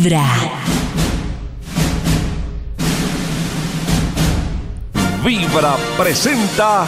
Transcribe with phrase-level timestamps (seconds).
[0.00, 0.24] Vibra.
[5.22, 6.86] Vibra presenta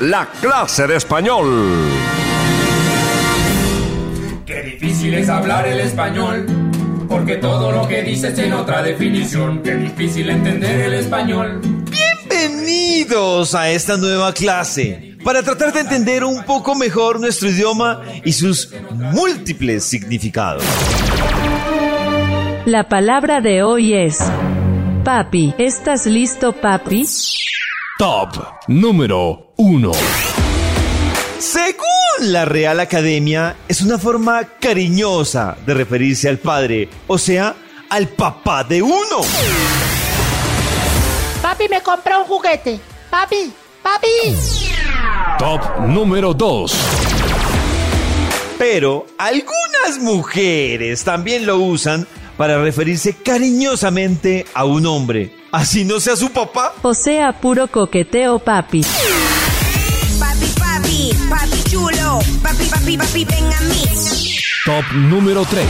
[0.00, 1.46] la clase de español.
[4.44, 6.46] Qué difícil es hablar el español,
[7.08, 9.62] porque todo lo que dices tiene otra definición.
[9.62, 11.60] Qué difícil entender el español.
[12.28, 18.32] Bienvenidos a esta nueva clase para tratar de entender un poco mejor nuestro idioma y
[18.32, 18.74] sus
[19.12, 20.64] múltiples significados.
[22.68, 24.18] La palabra de hoy es
[25.02, 25.54] papi.
[25.56, 27.06] ¿Estás listo, papi?
[27.98, 28.28] Top
[28.66, 29.92] número 1.
[31.38, 37.56] Según la Real Academia, es una forma cariñosa de referirse al padre, o sea,
[37.88, 39.22] al papá de uno.
[41.40, 42.78] Papi me compró un juguete.
[43.08, 43.50] Papi,
[43.82, 44.36] papi.
[45.38, 46.76] Top número 2.
[48.58, 52.06] Pero algunas mujeres también lo usan
[52.38, 56.72] para referirse cariñosamente a un hombre, así no sea su papá.
[56.82, 58.82] O sea, puro coqueteo, papi.
[60.20, 63.82] Papi, papi, papi chulo, papi, papi, papi, ven a mí.
[64.64, 65.66] Top número 3.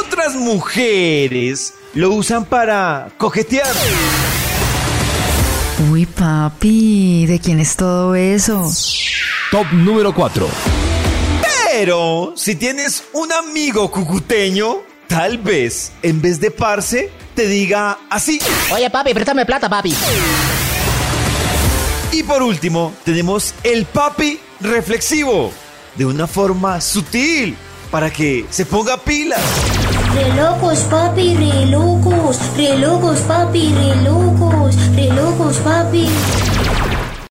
[0.00, 3.72] Otras mujeres lo usan para coquetear.
[5.90, 8.68] Uy, papi, ¿de quién es todo eso?
[9.52, 10.48] Top número 4.
[11.70, 18.40] Pero si tienes un amigo cucuteño, tal vez en vez de parce te diga así.
[18.72, 19.94] Oye, papi, préstame plata, papi.
[22.12, 25.52] Y por último, tenemos el papi reflexivo,
[25.96, 27.56] de una forma sutil,
[27.90, 29.40] para que se ponga pilas.
[30.14, 36.08] Re locos, papi, re locos, re locos, papi, re locos, re locos, papi.